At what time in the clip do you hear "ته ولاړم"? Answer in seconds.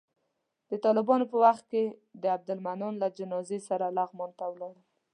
4.37-4.83